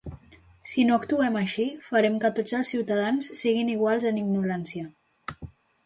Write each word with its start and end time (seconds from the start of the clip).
Si 0.69 0.85
no 0.89 0.95
actuem 1.01 1.37
així, 1.41 1.65
farem 1.91 2.17
que 2.25 2.33
tots 2.41 2.57
els 2.61 2.73
ciutadans 2.75 3.31
siguin 3.45 3.73
iguals 3.79 4.11
en 4.15 4.21
ignorància. 4.27 4.91